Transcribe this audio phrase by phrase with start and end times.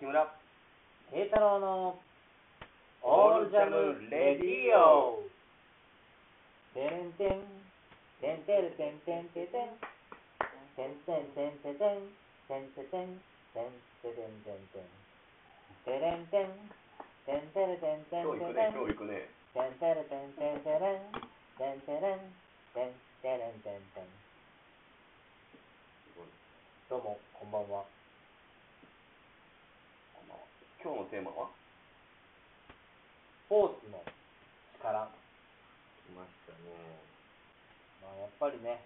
[0.00, 0.26] 木村。
[1.12, 1.94] 慶太郎の
[3.02, 5.22] オールジャムレディオ。
[6.74, 7.46] てれんてん
[8.18, 9.70] てんてるてんてんてんてん。
[10.74, 12.10] てんてんてんてんてん。
[12.50, 13.22] てんてんてん
[13.54, 14.50] てんてんてんてん。
[14.50, 14.90] てんてんてんてん
[15.84, 16.50] てれんてん
[17.22, 18.02] てんてるてん。
[18.10, 19.30] てん今日行くてんてんね今日行くね。
[19.54, 21.14] てんてるてんてんてれん。
[21.54, 22.34] てんてれん
[22.74, 24.10] てんてれんてんてん。
[26.90, 27.86] どうもこんばんは
[30.84, 31.48] 今日のテーマは？
[32.68, 32.76] ス
[33.48, 34.04] ポーツの
[34.76, 34.84] 力。
[34.84, 34.92] 来
[36.12, 37.00] ましたね。
[38.04, 38.84] まあ、やっぱりね、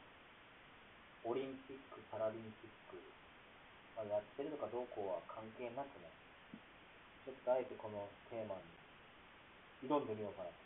[1.26, 3.02] オリンピック・パラリンピック、
[3.98, 6.06] まあ、やってるのかどうかは関係なくね、
[7.26, 8.78] ちょっとあえてこのテーマに
[9.82, 10.62] 挑んでみようかなと。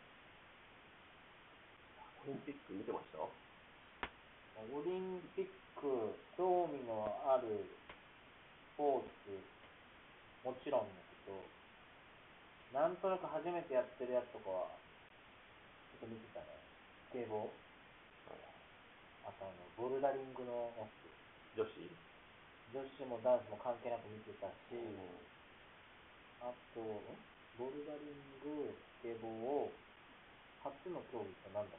[2.28, 3.24] オリンピック見てました？
[3.24, 3.32] オ
[4.84, 7.64] リンピック、興味のある
[8.76, 9.32] スポーツ、
[10.45, 11.02] もちろんだけど、
[12.73, 14.73] なんとなく初めてやってるやつとかは、
[15.93, 16.46] ちょっと見てたね。
[17.12, 17.52] スケボー
[19.23, 21.07] あとあの、ボルダリングのやつ。
[21.54, 21.70] 女子？
[22.73, 24.73] 女子も男子も関係なく見てたし、
[26.40, 26.98] あと、ん？
[27.60, 29.76] ボルダリング、スケボー、
[30.64, 31.79] 初の競技って何だっ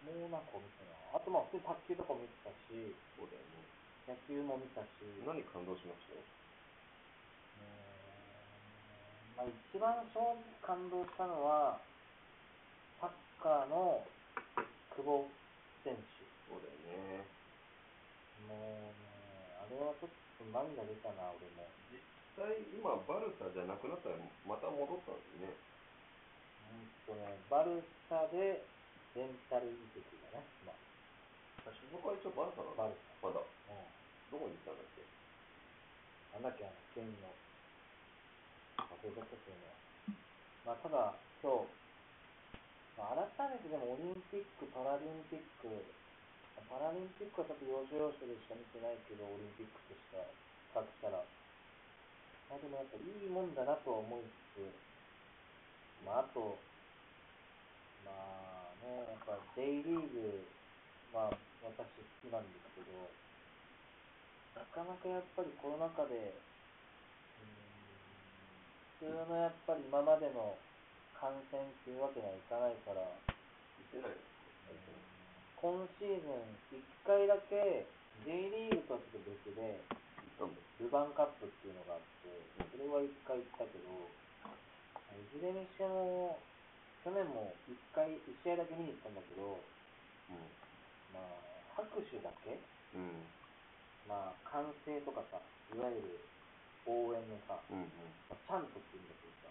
[0.00, 0.08] け？
[0.08, 0.96] もうなんか見てな。
[1.12, 3.62] あとまあ普通に卓球とかも見てたし、そうだよね。
[4.08, 4.88] 野球も見たし、
[5.26, 6.16] 何感動しました？
[9.36, 10.00] まあ一番
[10.64, 11.78] 感動したのは、
[13.00, 13.10] サッ
[13.42, 14.02] カーの
[14.96, 15.28] 久保
[15.84, 16.24] 選手。
[16.48, 16.72] そうだよ
[17.20, 17.26] ね
[18.48, 21.68] もうね、あれはちょっと涙出たな、俺も。
[21.92, 22.00] 実
[22.38, 25.52] 際今バルサじゃなくなったらまた戻ったんですね
[26.72, 28.64] うんとね、バルサで
[29.16, 30.72] レンタル移籍だね、今。
[31.66, 33.84] 所属は一応バルサなのバルまだうん。
[34.30, 35.02] どこに行ったんだっけ？
[36.34, 37.02] なんだっけ、あの、スペ
[38.94, 39.10] インの。
[39.10, 39.74] 忘れちゃったっけね。
[40.62, 41.70] まあ、ただ、今日、
[42.96, 45.68] まあ、改めてでもオリンピック、パラリンピック、
[46.66, 50.26] パラリンピックはちょっと要所要所でしか見てないけど、オリンピックとしては、
[50.74, 51.22] 比較したら。
[52.50, 54.86] まあ、でもやっぱいいもんだなとは思いつつ、
[56.06, 56.58] まあ、あと、
[58.06, 60.46] まあね、やっぱ J リーグ、
[61.10, 63.10] まあ、私好きなんですけど、
[64.54, 66.32] なかなかやっぱりコロナ禍で、
[68.96, 70.56] 通のやっぱり今までの
[71.12, 73.12] 感染っていうわけにはいかないから、行
[73.88, 74.16] ってない。
[74.16, 74.26] の
[75.56, 77.88] 今シーズン1回だけ
[78.24, 79.80] J リーグとはちょっと別で、
[80.80, 82.28] ルヴァンカップっていうのがあって、
[82.72, 83.88] それは1回行ったけど、
[85.16, 86.40] いずれにしても、
[87.04, 89.60] 去年も1回、1試合だけ見に行ったんだけど、
[91.12, 92.60] まあ、拍手だけ
[92.94, 93.24] うん。
[94.08, 95.40] まあ、歓声とかさ、
[95.74, 96.20] いわゆる
[96.86, 97.90] 応援のさ、うんうん。
[98.30, 99.50] まあ、チャントって言うんだけどさ、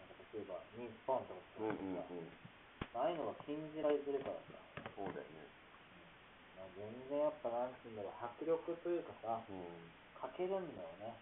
[0.00, 2.32] なんか例えば、日本とかうんってうんうん
[2.92, 4.56] さ、ああいうのが禁じられてるからさ、
[4.96, 5.44] そうだよね。
[6.56, 9.92] まあ、全然やっぱなんて言うんだろう、迫力というかさ、うん。
[10.16, 11.18] かけるんだよね。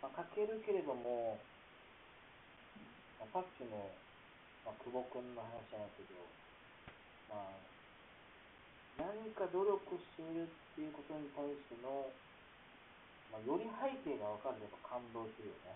[0.00, 1.40] まあ、かけるけれども、
[3.18, 3.90] まあ、さっきの、
[4.64, 6.14] まあ、久保君の話じゃないけど、
[7.28, 7.74] まあ、
[9.00, 12.06] 何か努力しているっていうことに対しての、
[13.34, 15.74] まあ、より背景が分かるとやっぱ感動するよね。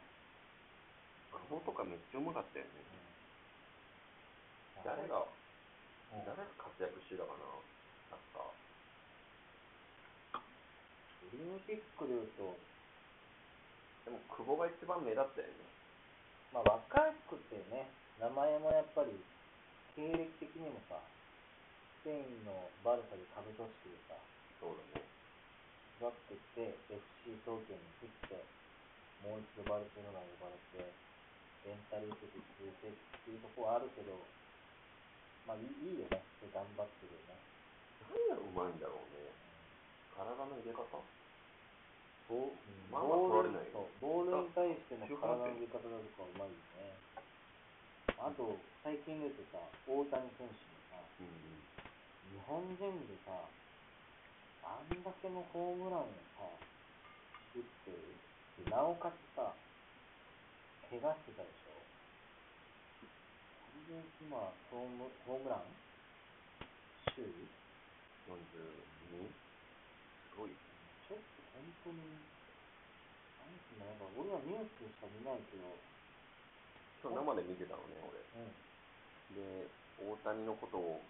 [1.35, 2.71] あのとかめっちゃうまかったよね。
[2.79, 5.27] うん誰が
[6.15, 6.23] うん。
[6.23, 7.43] 誰が活躍してたかな。
[8.15, 8.55] サッカー
[10.39, 12.55] オリンピックでいうと、
[14.07, 15.67] でも久保が一番目立ったよね。
[16.55, 17.91] まあ、若くてね、
[18.23, 19.11] 名前もやっぱり、
[19.99, 21.03] 経歴的にもさ、
[22.07, 24.15] スペインのバルサで株組織でさ、
[24.63, 25.08] そうだね
[25.99, 28.39] 育ってきて、FC 東京に移って、
[29.27, 30.95] もう一度バルセロナに呼ばれて、
[31.67, 34.15] レンタル移籍続けっていうところはあるけど、
[35.43, 36.23] まあいいいいよね、
[36.55, 37.35] 頑張ってるよね。
[38.15, 39.35] 何がうまいんだろうね。
[40.15, 40.87] 体の入れ方？
[42.31, 42.55] ボ
[42.95, 43.73] ボール取られない。
[43.75, 46.95] よそうボールに対しての中体の入れ方だとかうまいよね。
[48.23, 48.55] あと、
[48.87, 51.59] 最近で言うとさ、大谷選手もさ、うん。
[52.31, 52.79] 日本人
[53.09, 53.35] でさ、
[54.69, 56.45] あんだけのホームランをさ、
[57.57, 58.69] 打ってる。
[58.69, 59.57] なおかつさ、
[60.93, 61.81] 怪我してたでしょ？
[63.01, 64.37] それで今、
[64.69, 65.65] ホームホームラン
[67.17, 67.49] 首位
[68.29, 69.33] 42
[70.29, 70.53] すごい
[71.09, 71.25] ちょっと
[71.57, 72.05] 本当に、
[73.41, 75.65] なんていうの、なんか俺はニュースしか見ないけど、
[77.01, 78.53] 今日生で見てたのね俺うん。
[79.33, 81.01] で大谷のことを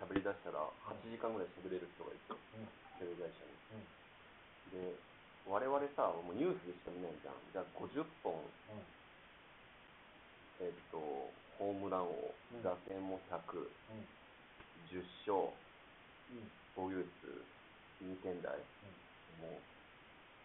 [0.00, 2.64] 喋り出したら8時間ぐらい喋れる人がいてうん。
[2.96, 4.96] テレビ会社にうん。
[5.50, 7.36] 我々さ、もうニュースでしか見ないじゃん。
[7.52, 8.86] じゃあ50本、うん。
[10.62, 10.96] えっと、
[11.58, 14.06] ホームラン王、うん打点も100、うん。
[14.88, 15.52] 10勝、
[16.30, 16.48] うん。
[16.76, 17.08] 防御率
[18.00, 18.62] 2点台、う
[19.42, 19.50] ん。
[19.50, 19.60] もう、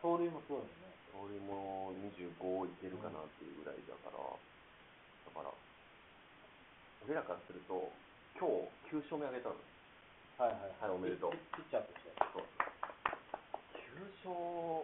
[0.02, 0.96] 盗塁もすごいよね。
[1.12, 5.54] 盗塁も25いけるかなっていうぐらいだから、だから、
[7.06, 7.94] 俺らからすると、
[8.36, 9.56] 今日9勝目あげたの。
[10.36, 12.12] はいはいはいおめでとうピピッチャーとして。
[12.36, 12.44] そう。
[13.72, 14.84] 9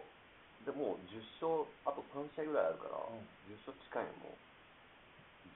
[0.64, 3.20] でもう10勝、あと3試合ぐらいあるから、うん
[3.52, 4.40] 10勝近いのもう、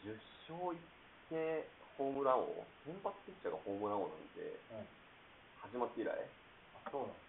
[0.04, 0.12] 10
[0.44, 0.84] 勝いっ
[1.32, 1.64] て
[1.96, 4.84] ホームラン王、先発ピッチャーがホームラン王なんて、うん。
[5.64, 7.24] 始まって以来、あ、そうなんだ。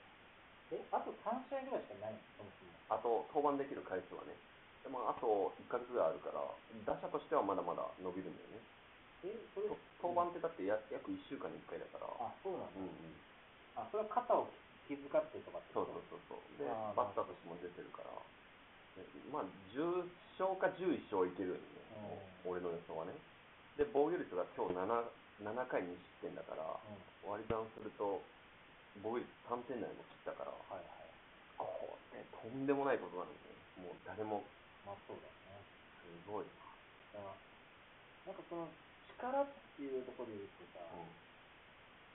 [0.76, 2.20] え、あと3試合ぐらいしかないの？
[2.36, 2.76] そもそも。
[2.92, 4.36] あと登板できる回数はね、
[4.84, 8.60] でもあと1ヶ月ぐらいあるから、ん打者としてはまだまだ伸びるんだよね。
[9.26, 12.78] え、それと登板ってだってや約1週間に1回だから、あ、そうなんだ。
[12.78, 13.18] うんうん、
[13.74, 14.46] あ、それは肩を
[14.86, 16.42] 気遣ってとかってそうそうそうそう。
[16.62, 18.14] で、バッターとしても出てるから、
[18.98, 20.06] でまあ、10
[20.38, 21.82] 勝か11勝いけるんで、
[22.46, 23.14] う俺の予想はね。
[23.76, 24.86] で、防御率が今日 7,
[25.44, 27.30] 7回2失点だから、うん。
[27.30, 28.22] 割り算すると、
[29.02, 31.12] 防御率3点台も切ったから、はいはい。
[31.58, 33.86] これ、とんでもないことなんですね。
[33.86, 34.42] もう誰も、
[34.86, 35.62] まあそうだね。
[36.02, 36.46] すごい
[37.14, 37.36] だから、
[38.26, 38.66] なんかその
[39.18, 40.94] 力っていうところで言うとさ、な。
[40.94, 41.10] うん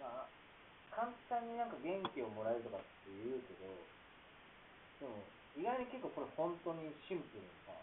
[0.02, 0.30] まあ、
[0.90, 3.70] 簡単になんか元気をもらえるとかって言うけど、
[5.02, 5.22] でも、
[5.58, 7.74] 意外に結構これ本当にシンプルにさ、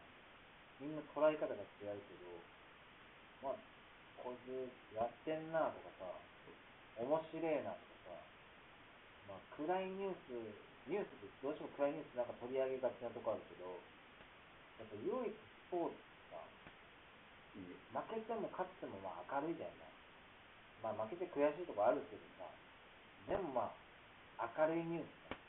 [0.79, 2.27] みんな捉え方が違うけど、
[3.43, 3.59] まあ、
[4.19, 4.51] こいつ
[4.95, 6.11] やってんなとかさ、
[6.99, 8.19] 面白えなとかさ、
[9.31, 10.35] まあ、暗いニュース、
[10.87, 13.67] ニュースってどうしても暗いニュースなんか取り上げがちなとこあるけど、
[14.79, 15.98] やっぱ唯一スポーツ。
[17.89, 19.89] 負けても勝ってもまあ明るいじゃない。
[20.81, 22.45] まあ負けて悔しいとこあるけどさ、
[23.25, 23.73] でもま
[24.37, 25.41] あ明るいニュースだよ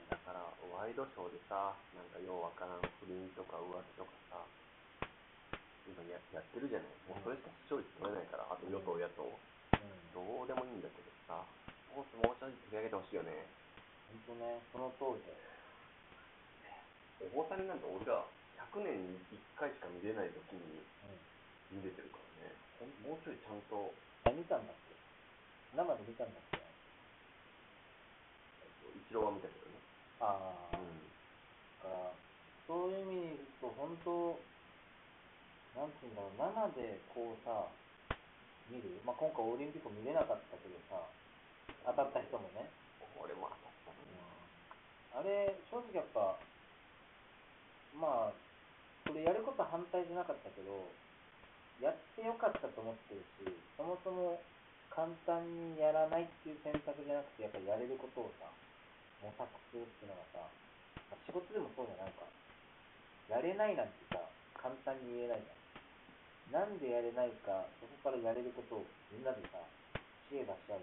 [0.00, 0.14] ね。
[0.14, 0.40] ねだから、
[0.72, 4.40] ワイドショーでさ、なんかようわからん不倫とか浮気とかさ、
[5.84, 6.88] 今ややってるじゃない。
[7.10, 9.26] もうそれしか視聴率取れないから、あと与党、野党。
[9.26, 10.16] うん。
[10.16, 13.44] どうでもいいんだけどさ、スポーツもうちょい取り上げてほしいよね。
[14.26, 15.56] ほんとね、その通りだよ。
[17.32, 18.24] 大谷なんて俺ら
[18.74, 20.82] 100年に1回しか見れない時に
[21.72, 21.82] うん。
[21.82, 22.54] 見れてるからね。
[23.02, 23.90] もうちょいちゃんと、
[24.26, 24.94] あ、見たんだっけ？
[25.74, 26.62] 生で見たんだっけ？
[29.06, 29.78] 一郎は見たけどね。
[30.20, 31.02] ああ、うん。
[31.82, 32.14] だから、
[32.66, 34.38] そういう意味で言うと、本当、
[35.78, 37.66] なんていうんだろう、生でこうさ、
[38.70, 38.98] 見る？
[39.04, 41.02] まあ今回オリンピック見れなかったけどさ、
[41.86, 42.70] 当たった人もね。
[43.18, 43.98] 俺も当たった
[45.16, 45.20] な。
[45.20, 46.38] あれ、正直やっぱ、
[47.96, 48.45] まあ、
[49.06, 50.90] これやること反対じゃなかったけど、
[51.78, 53.46] やってよかったと思ってるし、
[53.78, 54.42] そもそも
[54.90, 58.50] 簡単にやらないっていう選択じゃなくて、やっぱりやれることをさ、
[59.22, 60.50] 模索するっていうのがさ、
[61.12, 62.26] ま仕事でもそうじゃないか。
[63.30, 64.18] やれないなんてさ、
[64.58, 66.66] 簡単に言えないじゃん。
[66.66, 69.62] なんでやれないか、そこからやれることをみんなでさ、
[70.26, 70.82] 知恵出し合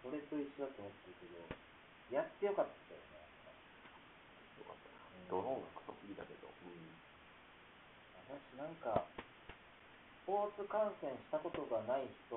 [0.00, 2.94] それと一緒だと思ってるけど、やってよかった。
[2.94, 3.11] よ
[5.32, 5.56] かったな。
[5.56, 6.44] うんドローンがクソすぎたけど。
[6.44, 6.76] うん。
[8.28, 12.36] 私なんか、スポーツ観戦したことがない人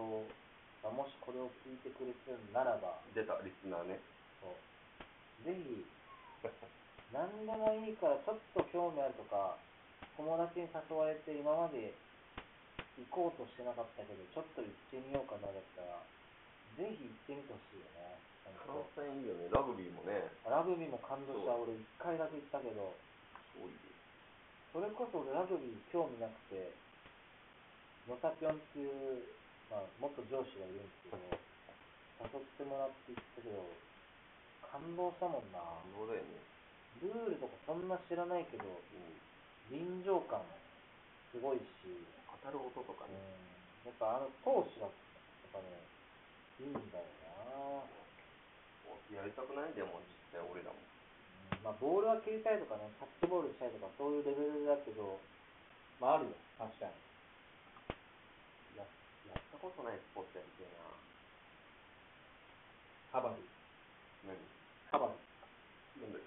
[0.79, 3.99] がもしこれを聞いてくれてるならば、出た、リスナーね。
[4.39, 4.55] そう
[5.43, 5.83] ぜひ、
[7.11, 9.59] 何でもいいからちょっと興味あるとか、
[10.15, 11.91] 友達に誘われて今まで
[12.95, 15.99] 行こうとしてなかったけど、ちょっと行ってみようかなだったら、
[16.79, 18.34] ぜひ行ってみてほしいよね。
[18.53, 19.49] フラン本ス戦いいよね。
[19.49, 20.29] ラグビーもね。
[20.43, 21.55] 当ラグビーも感動した。
[21.55, 22.93] 俺一回だけ行ったけど、
[23.53, 23.79] すごいよ。
[24.75, 26.75] それこそ俺ラグビー興味なくて、
[28.05, 29.25] 野田ぴょんっていう、
[29.71, 31.17] まあ、元上司がいるんですけど、
[32.21, 33.65] 誘ってもらって行ったけど、
[34.61, 35.57] 感動したもんな。
[35.95, 36.37] そうだよね。
[37.01, 39.15] ルールとかそんな知らないけど、うん。
[39.73, 40.45] 臨場感
[41.33, 41.63] すごいし、
[42.43, 44.93] 当たる音とかうんね。、やっぱあの闘志が、やっ
[45.51, 45.81] ぱね、
[46.61, 47.03] いいんだよ
[47.81, 48.04] な。
[49.13, 49.73] やりたくない？
[49.73, 50.01] でも、
[50.33, 50.79] 実際俺らも。
[50.79, 55.21] うんまあ、ボールは蹴りたいとかね、キャッチボールしたいとか、そういうレベルだけど、
[56.01, 56.93] まああるよ、確かに。
[58.77, 58.85] や、
[59.29, 60.89] やったことないスポーツやりてえな。
[63.13, 63.45] カバディ。
[64.25, 64.35] 何？
[64.89, 66.05] カバディ。
[66.05, 66.21] なんだっ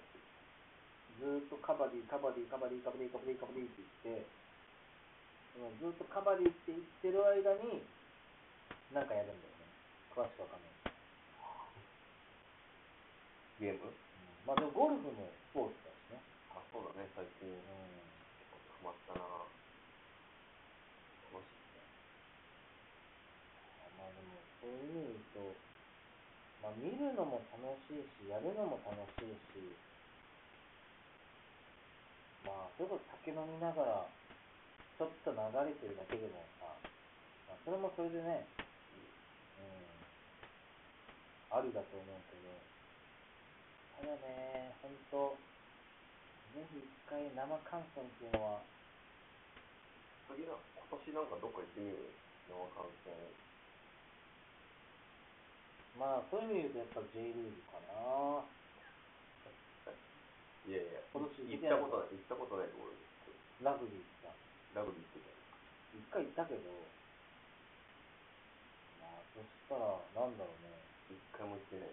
[1.19, 4.23] ずーっとカバディ、カバディ、カバディ、カバディ、カバディ、カバディって言って、
[5.83, 7.83] ずーっとカバディって言ってる間に、
[8.95, 9.67] なんかやるんだよね。
[10.15, 10.68] 詳しくわかんない。
[13.59, 13.83] けゲーム？
[13.85, 13.93] うん
[14.47, 16.23] まあでもゴルフもスポーツだしね。
[16.55, 17.51] あ、そうだね、最近。
[17.51, 17.59] うん。
[18.79, 19.51] ハマったな楽
[21.43, 21.83] しいね。
[23.99, 25.51] まあでも、そういう意味で言うと、
[26.63, 29.73] ままあ、見るのも楽しいし、やるのも楽しいし、
[32.45, 36.69] まあ、それこそ酒飲みながら、ちょっと流れてるだけでもさ、
[37.49, 38.45] まあ、それもそれでね、
[39.57, 39.65] う
[41.57, 42.53] ん、ありだと思うけど、
[43.99, 45.35] ただね、ほんと、
[46.55, 48.63] ぜひ一回生観戦っていうのは、
[50.31, 52.07] 次な、今年なんかどっか行ってみる
[52.47, 53.11] 生観戦。
[55.99, 58.47] まあ、そういう意味で言うとやっぱ J リーグかな。
[60.63, 64.31] いやいや、今年行ったことない、行ったことないところですラグビーさ、
[64.79, 66.71] ラグビー行ってた一回行ったけど、
[69.03, 70.71] まあ、そしたら、なんだろうね、
[71.11, 71.91] 一回も行ってない。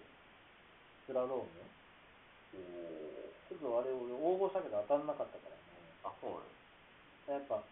[1.03, 1.67] スラローム？
[3.49, 5.63] ちょっとあれ、俺応募したけど当たんなかったからね。
[6.05, 6.47] あ、そうなの
[7.27, 7.63] やっぱ、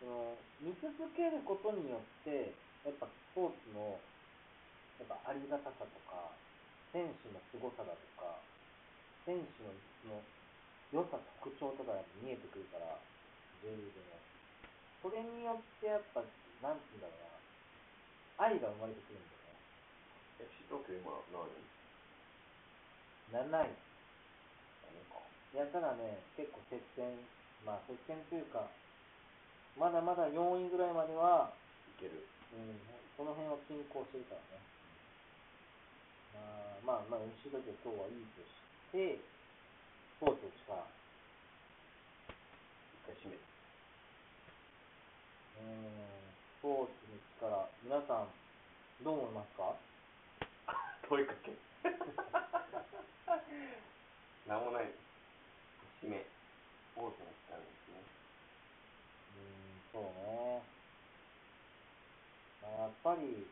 [0.00, 2.54] その、見続けることによって、
[2.84, 3.98] やっぱスポーツの、
[4.98, 6.34] やっぱありがたさとか、
[6.92, 8.38] 選手の凄さだとか、
[9.24, 9.62] 選手
[10.10, 10.20] の
[10.90, 12.98] 良さ、特徴とかが見えてくるから、
[13.62, 14.18] リーグの。
[15.02, 16.22] それによってやっぱ、
[16.62, 17.22] なんて言うんだろう
[18.38, 20.50] な、愛が生まれてくるんだよね。
[20.50, 21.46] FC 東京今何？
[23.30, 23.91] 位7位。
[25.58, 27.04] や、ただね、結構接戦、
[27.64, 28.68] まあ接戦というか、
[29.76, 31.52] まだまだ4位ぐらいまでは、
[31.96, 32.26] いける。
[32.52, 32.80] うん、
[33.16, 34.62] この辺を均衡してるからね。
[36.84, 38.48] まあまあ、まあ、だけど今日はいいとし
[38.92, 39.22] て、ス
[40.20, 40.84] ポーツの力。
[42.96, 43.42] 一回閉めて。
[45.60, 45.64] うん、
[46.58, 48.28] スポーツの力、皆さん、
[49.04, 49.76] どう思いますか？
[51.08, 51.52] 問いかけ。
[54.48, 54.86] なんもない。
[54.86, 54.90] 締
[56.06, 56.24] め。
[56.92, 58.02] スポーツの力ですね。
[59.34, 60.62] うん、そうね。
[62.62, 63.46] まあ、やっぱり、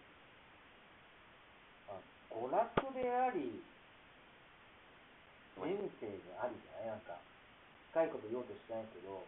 [1.88, 3.62] まあ、娯楽であり、
[5.61, 5.66] 人
[6.00, 7.16] 生でありじゃないなんか、
[7.90, 9.25] 深いこと言おうとしてないけど、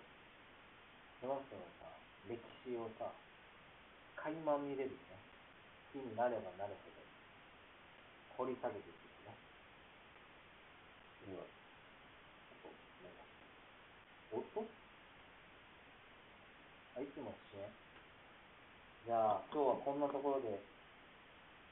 [1.20, 1.88] その人のさ、
[2.28, 3.10] 歴史をさ、
[4.16, 5.18] 垣間見れるよね。
[5.92, 7.02] 好きになればなるほど、
[8.44, 8.96] 掘り下げていく
[11.30, 11.61] よね。
[14.32, 14.64] 今、音？
[16.96, 17.68] あ、いつも締め
[19.04, 20.56] じゃあ、今日はこんなところで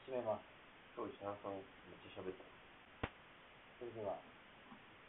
[0.05, 0.45] 締めます。
[0.93, 1.65] 今日石原さんめっ
[2.05, 2.45] ちゃ喋った。
[3.81, 4.13] それでは、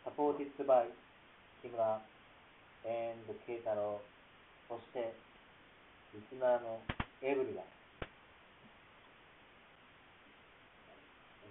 [0.01, 0.97] サポーティッドバイ
[1.61, 2.01] 木村
[2.89, 4.01] and 慶太郎、
[4.73, 5.13] そして、
[6.17, 6.81] リスナーの
[7.21, 7.61] エブリが、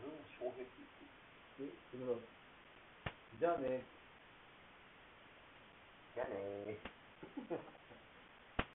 [0.02, 0.82] 俺も障壁って
[1.62, 2.18] 言ってえ、木村、
[3.38, 3.86] じゃあね。
[6.28, 7.01] じゃあねー。